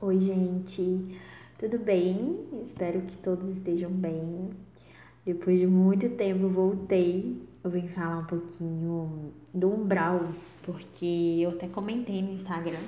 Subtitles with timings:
[0.00, 1.18] Oi, gente,
[1.58, 2.46] tudo bem?
[2.64, 4.50] Espero que todos estejam bem.
[5.26, 7.36] Depois de muito tempo voltei.
[7.64, 10.28] Eu vim falar um pouquinho do umbral,
[10.62, 12.78] porque eu até comentei no Instagram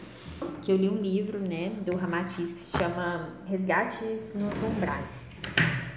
[0.63, 5.27] que eu li um livro, né, do Ramatiz que se chama Resgates nos Umbrais.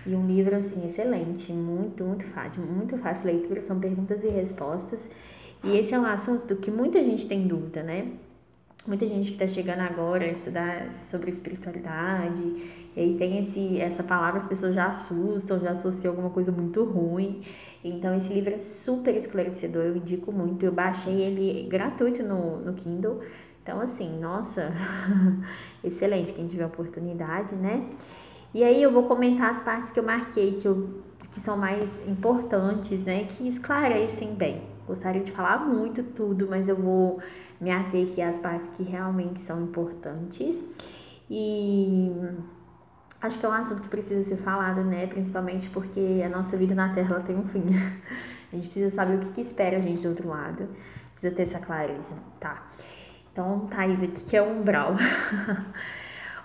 [0.07, 5.11] E um livro assim excelente, muito, muito fácil, muito fácil leitura, são perguntas e respostas.
[5.63, 8.13] E esse é um assunto que muita gente tem dúvida, né?
[8.85, 12.41] Muita gente que está chegando agora a estudar sobre espiritualidade,
[12.95, 16.83] e aí tem esse, essa palavra, as pessoas já assustam, já associam alguma coisa muito
[16.83, 17.41] ruim.
[17.83, 20.65] Então, esse livro é super esclarecedor, eu indico muito.
[20.65, 23.21] Eu baixei ele gratuito no, no Kindle.
[23.63, 24.71] Então, assim, nossa,
[25.83, 27.87] excelente quem tiver oportunidade, né?
[28.53, 31.01] E aí eu vou comentar as partes que eu marquei, que, eu,
[31.33, 33.23] que são mais importantes, né?
[33.23, 34.72] Que esclarecem bem.
[34.87, 37.19] Gostaria de falar muito tudo, mas eu vou
[37.59, 40.63] me ater aqui às partes que realmente são importantes.
[41.29, 42.11] E
[43.21, 45.07] acho que é um assunto que precisa ser falado, né?
[45.07, 47.63] Principalmente porque a nossa vida na Terra tem um fim.
[48.51, 50.69] A gente precisa saber o que, que espera a gente do outro lado.
[51.13, 52.67] Precisa ter essa clareza, tá?
[53.31, 54.93] Então, Thaís, o que é umbral?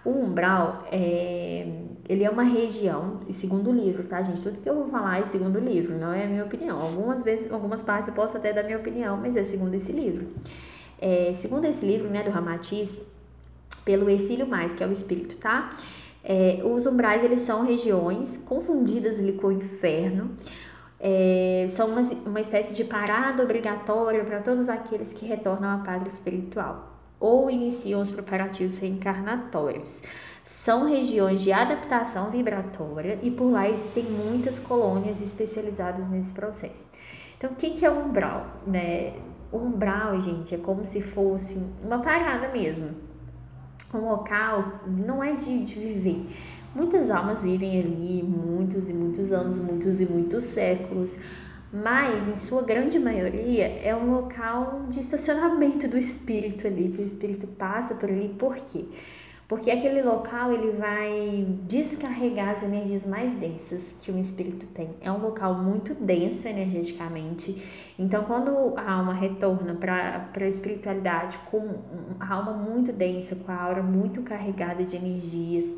[0.08, 1.66] o umbral é,
[2.08, 4.40] ele é uma região, segundo o livro, tá, gente?
[4.40, 6.80] Tudo que eu vou falar é segundo o livro, não é a minha opinião.
[6.80, 10.26] Algumas vezes, algumas partes eu posso até dar minha opinião, mas é segundo esse livro.
[10.98, 12.98] É, segundo esse livro, né, do Ramatiz,
[13.84, 15.76] pelo Ercílio Mais, que é o espírito, tá?
[16.24, 20.30] É, os umbrais, eles são regiões confundidas ali com o inferno,
[20.98, 26.08] é, são uma, uma espécie de parada obrigatória para todos aqueles que retornam à pátria
[26.08, 30.02] espiritual ou iniciam os preparativos reencarnatórios.
[30.44, 36.84] São regiões de adaptação vibratória e por lá existem muitas colônias especializadas nesse processo.
[37.36, 38.46] Então, o que é o umbral?
[38.66, 39.14] Né?
[39.52, 42.90] O umbral, gente, é como se fosse uma parada mesmo.
[43.94, 46.26] Um local não é de, de viver.
[46.74, 51.10] Muitas almas vivem ali muitos e muitos anos, muitos e muitos séculos,
[51.72, 57.04] mas em sua grande maioria é um local de estacionamento do espírito ali, que o
[57.04, 58.28] espírito passa por ali.
[58.38, 58.86] Por quê?
[59.48, 64.90] porque aquele local ele vai descarregar as energias mais densas que um espírito tem.
[65.00, 67.62] É um local muito denso energeticamente.
[67.98, 71.76] Então, quando a alma retorna para a espiritualidade com
[72.20, 75.74] a alma muito densa, com a aura muito carregada de energias,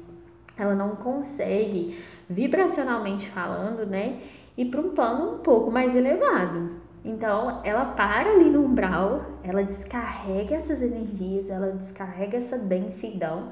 [0.58, 1.96] ela não consegue,
[2.28, 4.18] vibracionalmente falando, né,
[4.56, 6.80] ir para um plano um pouco mais elevado.
[7.04, 13.50] Então, ela para ali no umbral, ela descarrega essas energias, ela descarrega essa densidão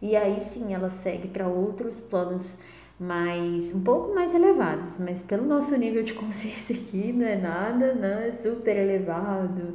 [0.00, 2.56] e aí sim ela segue para outros planos
[2.98, 7.94] mais um pouco mais elevados, mas pelo nosso nível de consciência aqui não é nada,
[7.94, 9.74] não é super elevado,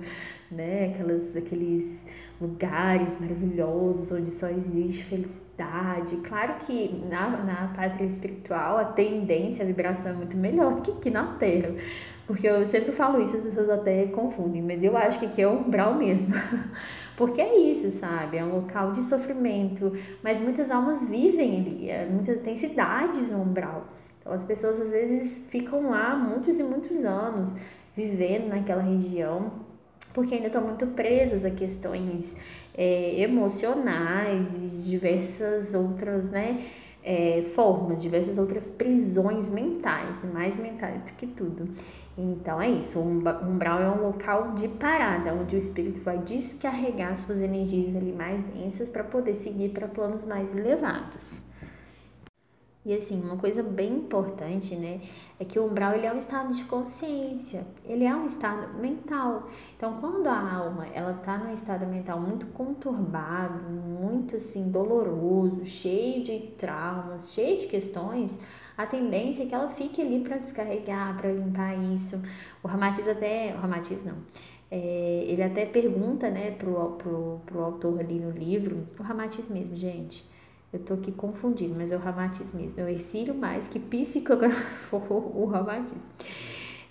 [0.52, 0.94] né?
[0.94, 2.00] Aquelas, aqueles
[2.41, 5.43] lugares maravilhosos onde só existe felicidade.
[6.28, 10.91] Claro que na, na pátria espiritual a tendência, a vibração é muito melhor do que
[10.91, 11.75] aqui na Terra.
[12.25, 15.47] Porque eu sempre falo isso, as pessoas até confundem, mas eu acho que aqui é
[15.47, 16.34] umbral mesmo.
[17.18, 18.38] Porque é isso, sabe?
[18.38, 19.91] É um local de sofrimento,
[20.24, 23.85] mas muitas almas vivem ali, é, muitas tem cidades no umbral.
[24.20, 27.53] Então as pessoas às vezes ficam lá muitos e muitos anos
[27.96, 29.52] vivendo naquela região,
[30.13, 32.35] porque ainda estão muito presas a questões
[32.75, 36.63] é, emocionais, diversas outras, né?
[37.06, 41.68] É, formas, diversas outras prisões mentais, mais mentais do que tudo.
[42.18, 47.16] Então é isso, o umbral é um local de parada, onde o espírito vai descarregar
[47.18, 51.41] suas energias ali mais densas para poder seguir para planos mais elevados.
[52.86, 55.00] E assim, uma coisa bem importante, né,
[55.40, 59.48] é que o umbral ele é um estado de consciência, ele é um estado mental.
[59.78, 66.24] Então, quando a alma ela tá num estado mental muito conturbado, muito assim doloroso, cheio
[66.26, 68.38] de traumas, cheio de questões,
[68.78, 72.22] a tendência é que ela fique ali para descarregar, para limpar isso.
[72.62, 74.18] O Ramatiz até, o Ramatiz não.
[74.70, 79.78] É, ele até pergunta, né, pro, pro, pro autor ali no livro, o Ramatiz mesmo,
[79.78, 80.34] gente
[80.73, 82.79] eu tô aqui confundindo, mas é o Ramatiz mesmo.
[82.79, 84.99] É o Ercílio mais que psicografou
[85.35, 86.02] o Ramatiz.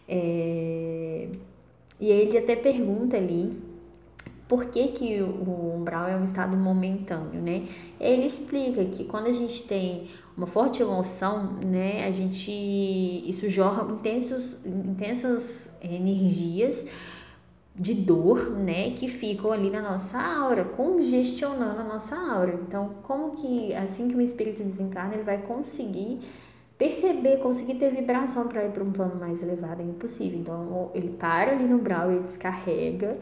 [0.08, 1.28] É...
[2.00, 3.60] E ele até pergunta ali
[4.48, 7.66] por que, que o umbral é um estado momentâneo, né?
[7.98, 12.52] Ele explica que quando a gente tem uma forte emoção, né, a gente
[13.26, 16.86] isso jorra intensos, intensas energias
[17.74, 22.60] de dor, né, que ficam ali na nossa aura, congestionando a nossa aura.
[22.68, 26.20] Então, como que assim que o espírito desencarna, ele vai conseguir
[26.82, 30.40] perceber, conseguir ter vibração para ir para um plano mais elevado é impossível.
[30.40, 33.18] Então ele para ali no umbral, ele descarrega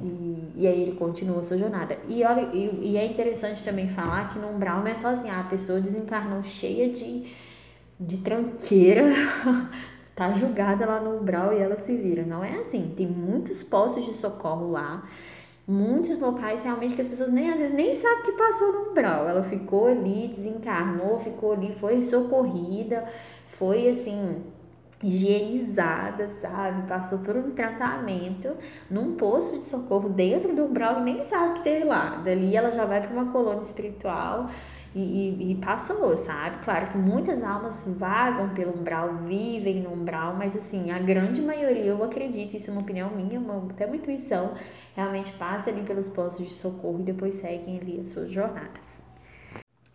[0.00, 1.98] e, e aí ele continua a sua jornada.
[2.08, 5.28] E, olha, e, e é interessante também falar que no umbral não é só assim,
[5.28, 7.30] a pessoa desencarnou cheia de,
[8.00, 9.04] de tranqueira,
[10.28, 12.22] tá julgada lá no umbral e ela se vira.
[12.24, 12.92] Não é assim.
[12.96, 15.02] Tem muitos postos de socorro lá
[15.66, 19.28] muitos locais realmente que as pessoas nem às vezes nem sabem que passou no umbral.
[19.28, 23.04] Ela ficou ali, desencarnou, ficou ali, foi socorrida,
[23.46, 24.42] foi assim
[25.02, 26.86] higienizada, sabe?
[26.86, 28.50] Passou por um tratamento
[28.88, 32.22] num posto de socorro dentro do umbral e nem sabe que teve lá.
[32.24, 34.48] Dali ela já vai para uma colônia espiritual
[34.94, 36.58] e, e, e, passou, sabe?
[36.64, 41.86] Claro que muitas almas vagam pelo umbral, vivem no umbral, mas assim, a grande maioria,
[41.86, 44.54] eu acredito, isso é uma opinião minha, uma, até uma intuição,
[44.94, 49.01] realmente passa ali pelos postos de socorro e depois seguem ali as suas jornadas.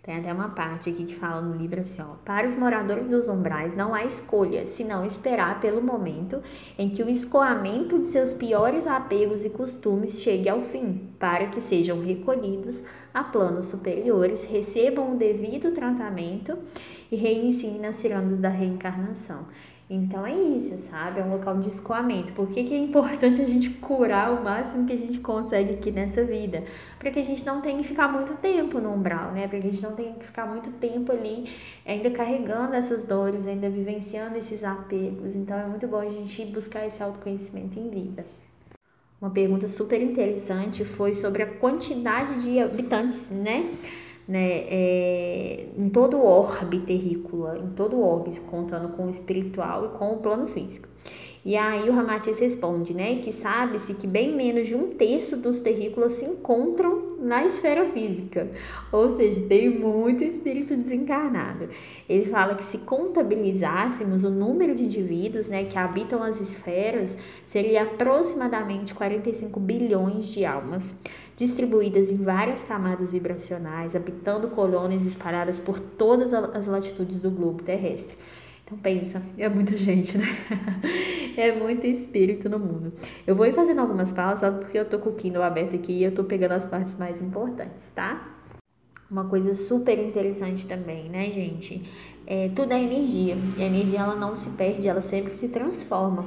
[0.07, 3.27] Tem até uma parte aqui que fala no livro assim, ó, para os moradores dos
[3.27, 6.41] umbrais não há escolha, senão esperar pelo momento
[6.79, 11.59] em que o escoamento de seus piores apegos e costumes chegue ao fim, para que
[11.59, 12.81] sejam recolhidos
[13.13, 16.57] a planos superiores, recebam o devido tratamento
[17.11, 19.45] e reiniciem nas cirandas da reencarnação.
[19.89, 21.21] Então é isso, sabe?
[21.21, 22.33] É um local de escoamento.
[22.33, 25.91] Por que, que é importante a gente curar o máximo que a gente consegue aqui
[25.91, 26.63] nessa vida?
[26.99, 29.47] Para que a gente não tenha que ficar muito tempo no umbral, né?
[29.47, 31.49] Para que a gente não tenha que ficar muito tempo ali
[31.85, 35.37] ainda carregando essas dores, ainda vivenciando esses apegos.
[35.37, 38.25] Então é muito bom a gente buscar esse autoconhecimento em vida.
[39.21, 43.73] Uma pergunta super interessante foi sobre a quantidade de habitantes, né?
[44.27, 49.85] Né, é, em todo o orbe terrícola, em todo o orbe, contando com o espiritual
[49.85, 50.87] e com o plano físico.
[51.47, 55.61] E aí o Ramatiz responde, né, que sabe-se que bem menos de um terço dos
[55.61, 58.51] terrícolas se encontram na esfera física,
[58.91, 61.69] ou seja, tem muito espírito desencarnado.
[62.09, 67.83] Ele fala que se contabilizássemos o número de indivíduos, né, que habitam as esferas, seria
[67.83, 70.93] aproximadamente 45 bilhões de almas,
[71.37, 78.17] distribuídas em várias camadas vibracionais, habitando colônias espalhadas por todas as latitudes do globo terrestre.
[78.67, 80.25] Então pensa, é muita gente, né?
[81.37, 82.91] é muito espírito no mundo.
[83.25, 85.93] Eu vou ir fazendo algumas pausas, só porque eu tô com o Kindle aberto aqui
[85.93, 88.27] e eu tô pegando as partes mais importantes, tá?
[89.09, 91.89] Uma coisa super interessante também, né, gente?
[92.25, 93.37] É, tudo é energia.
[93.57, 96.25] E a energia ela não se perde, ela sempre se transforma.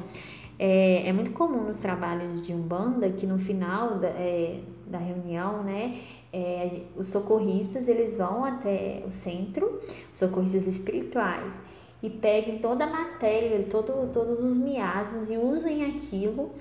[0.58, 5.62] É, é muito comum nos trabalhos de Umbanda que no final da, é, da reunião,
[5.62, 6.00] né,
[6.32, 9.78] é, os socorristas eles vão até o centro,
[10.10, 11.54] socorristas espirituais,
[12.02, 16.52] e peguem toda a matéria, todo, todos os miasmas e usem aquilo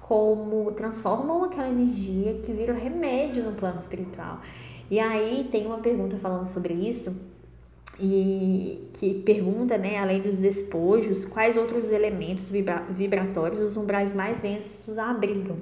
[0.00, 4.40] como transformam aquela energia que vira remédio no plano espiritual.
[4.90, 7.16] E aí tem uma pergunta falando sobre isso
[7.98, 14.40] e que pergunta, né, além dos despojos, quais outros elementos vibra vibratórios os umbrais mais
[14.40, 15.56] densos abrigam.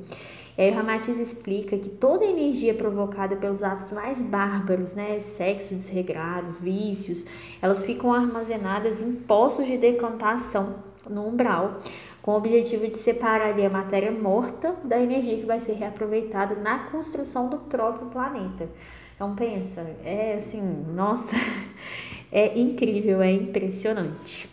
[0.57, 5.75] E aí o Ramatiz explica que toda energia provocada pelos atos mais bárbaros, né, sexo
[5.75, 7.25] desregrado, vícios,
[7.61, 10.75] elas ficam armazenadas em poços de decantação
[11.09, 11.79] no umbral,
[12.21, 16.91] com o objetivo de separar a matéria morta da energia que vai ser reaproveitada na
[16.91, 18.69] construção do próprio planeta.
[19.15, 20.61] Então pensa, é assim,
[20.95, 21.35] nossa,
[22.31, 24.49] é incrível, é impressionante.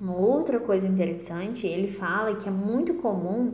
[0.00, 3.52] Uma outra coisa interessante, ele fala que é muito comum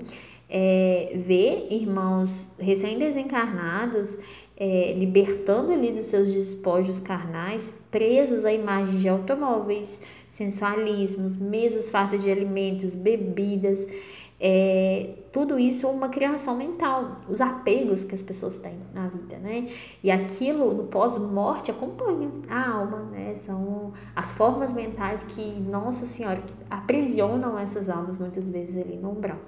[0.48, 4.18] é, ver irmãos recém-desencarnados
[4.56, 12.22] é, libertando ali dos seus despojos carnais, presos a imagens de automóveis, sensualismos, mesas fartas
[12.22, 13.86] de alimentos, bebidas,
[14.40, 19.38] é, tudo isso é uma criação mental, os apegos que as pessoas têm na vida,
[19.38, 19.70] né?
[20.02, 23.34] E aquilo no pós-morte acompanha a alma, né?
[23.44, 29.38] São as formas mentais que, nossa senhora, aprisionam essas almas muitas vezes ali no umbral.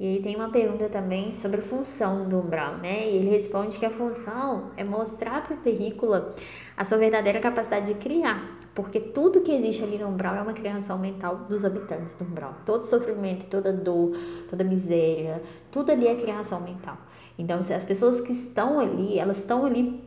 [0.00, 3.06] E tem uma pergunta também sobre a função do umbral, né?
[3.06, 6.34] E ele responde que a função é mostrar para o terrícola
[6.74, 10.54] a sua verdadeira capacidade de criar, porque tudo que existe ali no umbral é uma
[10.54, 12.54] criação mental dos habitantes do umbral.
[12.64, 14.16] Todo sofrimento, toda dor,
[14.48, 16.96] toda miséria, tudo ali é criação mental.
[17.38, 20.02] Então, as pessoas que estão ali, elas estão ali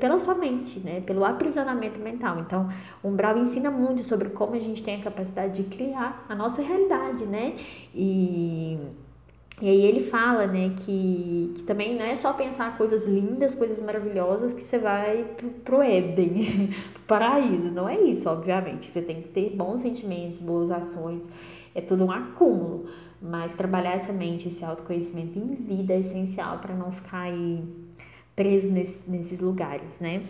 [0.00, 1.02] pela sua mente, né?
[1.02, 2.38] Pelo aprisionamento mental.
[2.38, 2.68] Então,
[3.02, 6.62] o umbral ensina muito sobre como a gente tem a capacidade de criar a nossa
[6.62, 7.56] realidade, né?
[7.94, 8.78] E
[9.62, 13.80] e aí ele fala, né, que, que também não é só pensar coisas lindas, coisas
[13.80, 17.70] maravilhosas que você vai pro, pro Éden, pro paraíso.
[17.70, 18.90] Não é isso, obviamente.
[18.90, 21.30] Você tem que ter bons sentimentos, boas ações,
[21.74, 22.86] é tudo um acúmulo.
[23.22, 27.62] Mas trabalhar essa mente, esse autoconhecimento em vida é essencial para não ficar aí
[28.34, 30.24] preso nesse, nesses lugares, né?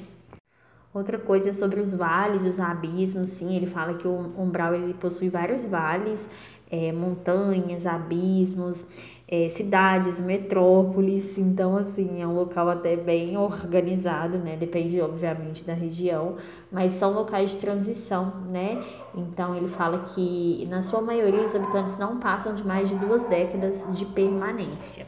[0.94, 4.94] Outra coisa é sobre os vales, os abismos, sim, ele fala que o umbral ele
[4.94, 6.28] possui vários vales,
[6.70, 8.84] é, montanhas, abismos,
[9.26, 14.56] é, cidades, metrópoles, então assim, é um local até bem organizado, né?
[14.56, 16.36] Depende, obviamente, da região,
[16.70, 18.82] mas são locais de transição, né?
[19.14, 23.24] Então ele fala que na sua maioria os habitantes não passam de mais de duas
[23.24, 25.06] décadas de permanência.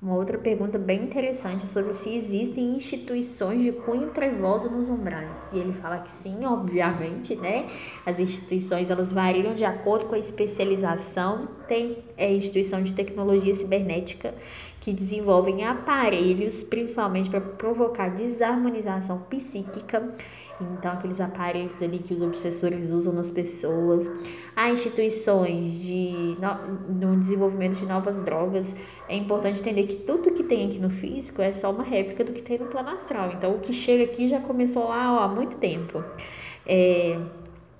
[0.00, 5.38] Uma outra pergunta bem interessante sobre se existem instituições de cunho trevoso nos umbrais.
[5.54, 7.66] E ele fala que sim, obviamente, né?
[8.04, 11.48] As instituições elas variam de acordo com a especialização.
[11.66, 14.34] Tem é, instituição de tecnologia cibernética
[14.86, 20.14] que desenvolvem aparelhos, principalmente para provocar desarmonização psíquica.
[20.60, 24.08] Então, aqueles aparelhos ali que os obsessores usam nas pessoas.
[24.54, 28.76] Há instituições de, no, no desenvolvimento de novas drogas.
[29.08, 32.32] É importante entender que tudo que tem aqui no físico é só uma réplica do
[32.32, 33.32] que tem no plano astral.
[33.32, 36.04] Então, o que chega aqui já começou lá ó, há muito tempo.
[36.64, 37.18] É,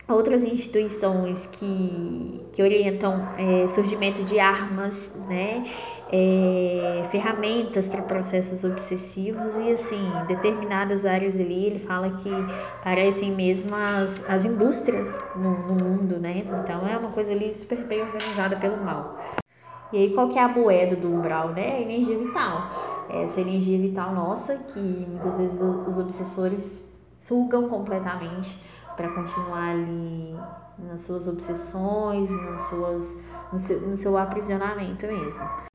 [0.08, 5.64] outras instituições que, que orientam é, surgimento de armas, né?
[6.12, 12.30] É, ferramentas para processos obsessivos e assim, determinadas áreas ali, ele fala que
[12.84, 16.44] parecem mesmo as, as indústrias no, no mundo, né?
[16.62, 19.18] Então é uma coisa ali super bem organizada pelo mal.
[19.92, 21.76] E aí qual que é a moeda do umbral, né?
[21.76, 23.06] A energia vital.
[23.08, 26.84] Essa energia vital nossa que muitas vezes os obsessores
[27.18, 28.56] sugam completamente
[28.96, 30.34] para continuar ali
[30.78, 33.16] nas suas obsessões, nas suas,
[33.52, 35.66] no, seu, no seu aprisionamento mesmo.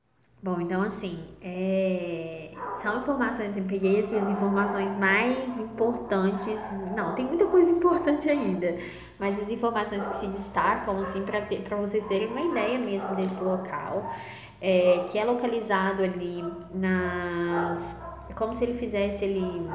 [0.42, 2.50] Bom, então assim, é...
[2.82, 6.60] são informações, eu peguei assim, as informações mais importantes,
[6.96, 8.76] não, tem muita coisa importante ainda,
[9.20, 13.40] mas as informações que se destacam, assim, para ter, vocês terem uma ideia mesmo desse
[13.40, 14.12] local,
[14.60, 17.96] é, que é localizado ali nas,
[18.28, 19.68] é como se ele fizesse ali,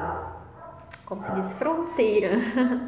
[1.08, 2.32] como se diz, fronteira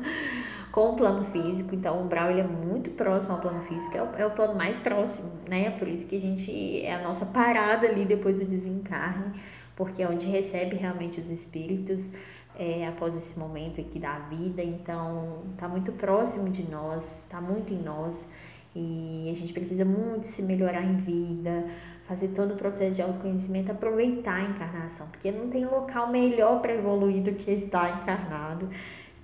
[0.70, 1.74] com o plano físico.
[1.74, 4.54] Então, o umbral ele é muito próximo ao plano físico, é o, é o plano
[4.54, 5.70] mais próximo, né?
[5.70, 9.40] Por isso que a gente é a nossa parada ali depois do desencarne,
[9.74, 12.12] porque é onde recebe realmente os espíritos
[12.58, 14.62] é, após esse momento aqui da vida.
[14.62, 18.28] Então, tá muito próximo de nós, tá muito em nós.
[18.76, 21.64] E a gente precisa muito se melhorar em vida,
[22.10, 26.74] fazer todo o processo de autoconhecimento, aproveitar a encarnação, porque não tem local melhor para
[26.74, 28.68] evoluir do que estar encarnado.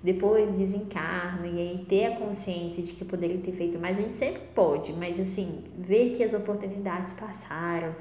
[0.01, 4.13] Depois desencarna e aí ter a consciência de que poderia ter feito mais, a gente
[4.13, 7.93] sempre pode, mas assim, ver que as oportunidades passaram,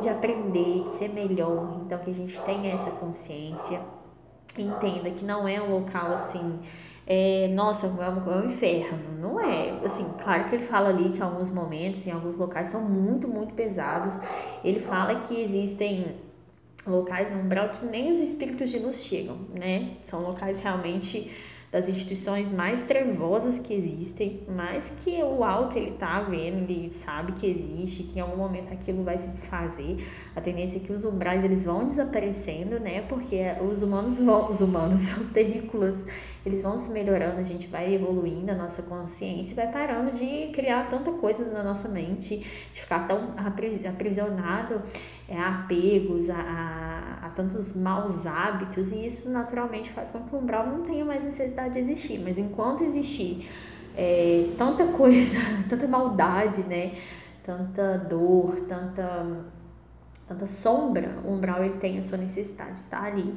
[0.00, 3.80] de aprender, de ser melhor, então que a gente tenha essa consciência,
[4.58, 6.58] entenda que não é um local assim,
[7.06, 11.10] é, nossa, é um, é um inferno, não é, assim, claro que ele fala ali
[11.10, 14.14] que alguns momentos, em alguns locais são muito, muito pesados,
[14.62, 16.14] ele fala que existem
[16.86, 19.96] locais no umbral que nem os espíritos de luz chegam, né?
[20.02, 21.30] São locais realmente
[21.72, 27.32] das instituições mais trevosas que existem, mas que o alto ele tá vendo, ele sabe
[27.32, 30.06] que existe, que em algum momento aquilo vai se desfazer.
[30.36, 33.00] A tendência é que os umbrais eles vão desaparecendo, né?
[33.08, 33.40] Porque
[33.72, 35.96] os humanos vão, os humanos, os terrícolas,
[36.44, 40.90] eles vão se melhorando, a gente vai evoluindo a nossa consciência, vai parando de criar
[40.90, 42.36] tanta coisa na nossa mente,
[42.74, 43.34] de ficar tão
[43.88, 44.82] aprisionado
[45.26, 46.81] é, a apegos, a, a,
[47.34, 51.74] tantos maus hábitos, e isso naturalmente faz com que o umbral não tenha mais necessidade
[51.74, 52.18] de existir.
[52.18, 53.48] Mas enquanto existir
[53.96, 55.36] é, tanta coisa,
[55.68, 56.96] tanta maldade, né?
[57.44, 59.44] Tanta dor, tanta,
[60.28, 63.34] tanta sombra, o umbral ele tem a sua necessidade de estar ali.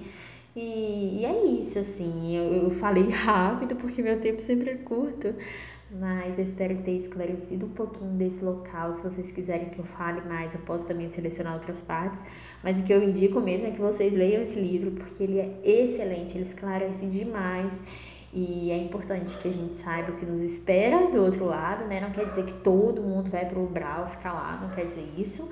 [0.56, 5.34] E, e é isso, assim, eu, eu falei rápido porque meu tempo sempre é curto,
[5.92, 8.96] mas eu espero ter esclarecido um pouquinho desse local.
[8.96, 12.24] Se vocês quiserem que eu fale mais, eu posso também selecionar outras partes.
[12.64, 15.60] Mas o que eu indico mesmo é que vocês leiam esse livro, porque ele é
[15.64, 17.72] excelente, ele esclarece demais.
[18.34, 22.02] E é importante que a gente saiba o que nos espera do outro lado, né?
[22.02, 25.08] Não quer dizer que todo mundo vai para o Umbral ficar lá, não quer dizer
[25.18, 25.48] isso.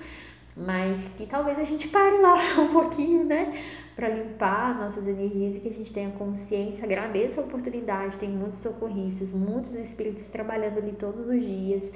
[0.55, 3.53] Mas que talvez a gente pare lá um pouquinho, né?
[3.95, 8.59] para limpar nossas energias e que a gente tenha consciência, agradeça a oportunidade, tem muitos
[8.59, 11.91] socorristas, muitos espíritos trabalhando ali todos os dias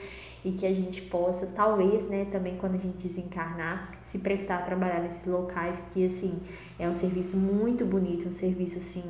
[0.46, 4.62] e que a gente possa, talvez, né, também quando a gente desencarnar, se prestar a
[4.62, 6.40] trabalhar nesses locais, que assim,
[6.78, 9.04] é um serviço muito bonito, um serviço assim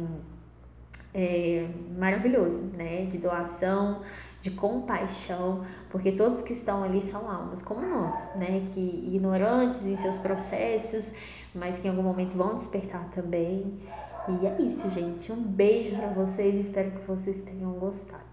[1.18, 4.02] é, maravilhoso, né, de doação,
[4.40, 9.96] de compaixão, porque todos que estão ali são almas como nós, né, que ignorantes em
[9.96, 11.12] seus processos,
[11.56, 13.80] mas que em algum momento vão despertar também.
[14.30, 15.32] E é isso, gente.
[15.32, 16.56] Um beijo para vocês.
[16.56, 18.27] Espero que vocês tenham gostado.